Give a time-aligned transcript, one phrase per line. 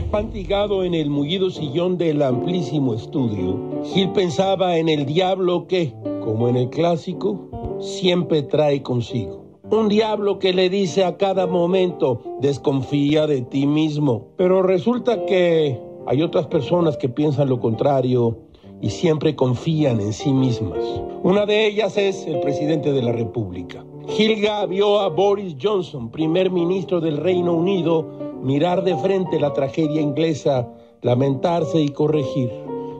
[0.00, 5.92] Afantigado en el mullido sillón del amplísimo estudio, Gil pensaba en el diablo que,
[6.24, 9.44] como en el clásico, siempre trae consigo.
[9.70, 14.28] Un diablo que le dice a cada momento, desconfía de ti mismo.
[14.36, 18.38] Pero resulta que hay otras personas que piensan lo contrario
[18.80, 20.82] y siempre confían en sí mismas.
[21.22, 23.84] Una de ellas es el presidente de la República.
[24.08, 30.00] Gilga vio a Boris Johnson, primer ministro del Reino Unido, mirar de frente la tragedia
[30.00, 30.68] inglesa,
[31.02, 32.50] lamentarse y corregir.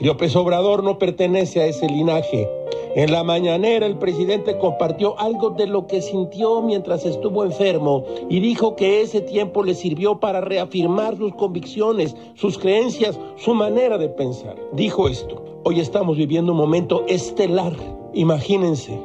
[0.00, 2.48] López Obrador no pertenece a ese linaje.
[2.96, 8.38] En la mañanera el presidente compartió algo de lo que sintió mientras estuvo enfermo y
[8.40, 14.08] dijo que ese tiempo le sirvió para reafirmar sus convicciones, sus creencias, su manera de
[14.08, 14.56] pensar.
[14.72, 17.72] Dijo esto, hoy estamos viviendo un momento estelar.
[18.12, 18.96] Imagínense,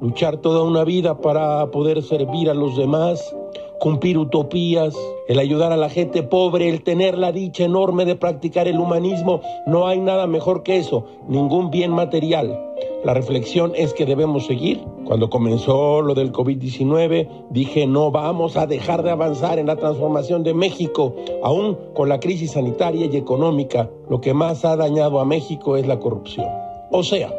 [0.00, 3.34] luchar toda una vida para poder servir a los demás,
[3.78, 4.94] cumplir utopías,
[5.28, 9.40] el ayudar a la gente pobre, el tener la dicha enorme de practicar el humanismo,
[9.66, 12.58] no hay nada mejor que eso, ningún bien material.
[13.04, 14.82] La reflexión es que debemos seguir.
[15.04, 20.42] Cuando comenzó lo del COVID-19, dije, no vamos a dejar de avanzar en la transformación
[20.42, 23.90] de México, aún con la crisis sanitaria y económica.
[24.08, 26.46] Lo que más ha dañado a México es la corrupción.
[26.90, 27.30] O sea,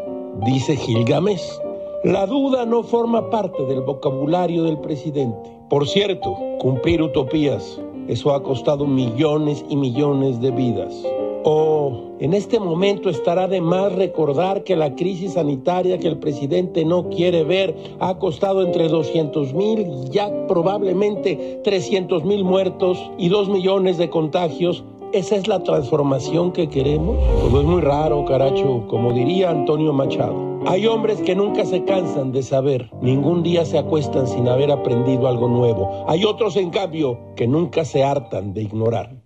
[0.46, 1.60] dice Gilgamesh,
[2.06, 5.50] la duda no forma parte del vocabulario del presidente.
[5.72, 11.04] Por cierto, cumplir utopías, eso ha costado millones y millones de vidas.
[11.46, 16.86] O en este momento estará de más recordar que la crisis sanitaria que el presidente
[16.86, 23.50] no quiere ver ha costado entre 200 mil, ya probablemente 300 mil muertos y 2
[23.50, 27.16] millones de contagios ¿Esa es la transformación que queremos?
[27.40, 30.55] Pues es muy raro, caracho, como diría Antonio Machado.
[30.68, 35.28] Hay hombres que nunca se cansan de saber, ningún día se acuestan sin haber aprendido
[35.28, 36.04] algo nuevo.
[36.08, 39.25] Hay otros, en cambio, que nunca se hartan de ignorar.